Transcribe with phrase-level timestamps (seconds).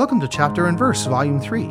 [0.00, 1.62] Welcome to Chapter and Verse, Volume 3,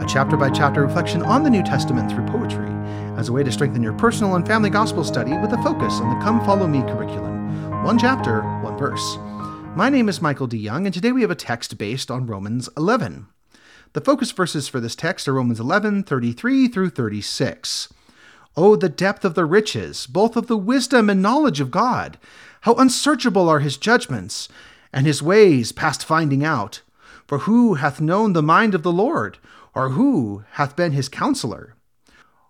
[0.00, 2.68] a chapter by chapter reflection on the New Testament through poetry,
[3.16, 6.12] as a way to strengthen your personal and family gospel study with a focus on
[6.12, 7.84] the Come Follow Me curriculum.
[7.84, 9.16] One chapter, one verse.
[9.76, 10.56] My name is Michael D.
[10.58, 13.28] Young, and today we have a text based on Romans 11.
[13.92, 17.94] The focus verses for this text are Romans 11, 33 through 36.
[18.56, 22.18] Oh, the depth of the riches, both of the wisdom and knowledge of God!
[22.62, 24.48] How unsearchable are his judgments,
[24.92, 26.80] and his ways past finding out!
[27.28, 29.36] For who hath known the mind of the Lord?
[29.74, 31.76] Or who hath been his counselor?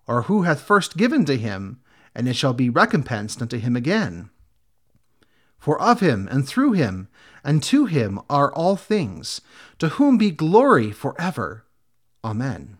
[0.07, 1.81] Or who hath first given to him,
[2.15, 4.29] and it shall be recompensed unto him again?
[5.59, 7.09] For of him, and through him,
[7.43, 9.41] and to him are all things,
[9.79, 11.65] to whom be glory for ever.
[12.23, 12.77] Amen.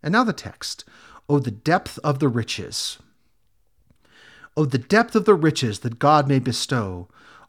[0.00, 0.84] And now the text.
[1.28, 2.98] Oh, the depth of the riches!
[4.56, 7.08] Oh, the depth of the riches that God may bestow!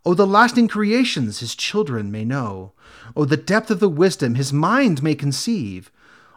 [0.09, 2.71] Oh, the lasting creations his children may know!
[3.13, 5.91] Oh, the depth of the wisdom his mind may conceive!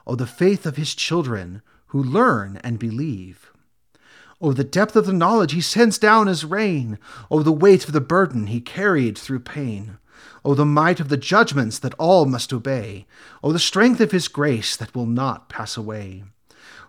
[0.09, 3.53] Oh, the faith of his children who learn and believe!
[4.41, 6.99] Oh, the depth of the knowledge he sends down as rain!
[7.31, 9.99] Oh, the weight of the burden he carried through pain!
[10.45, 13.07] Oh, the might of the judgments that all must obey!
[13.41, 16.25] Oh, the strength of his grace that will not pass away!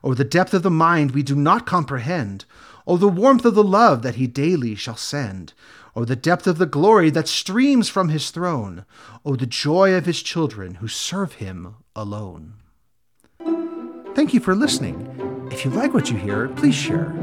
[0.04, 2.46] Oh, the depth of the mind we do not comprehend.
[2.88, 5.54] Oh, the warmth of the love that he daily shall send.
[5.96, 8.86] Oh, the depth of the glory that streams from his throne.
[9.26, 12.54] Oh, the joy of his children who serve him alone.
[14.16, 15.50] Thank you for listening.
[15.52, 17.14] If you like what you hear, please share.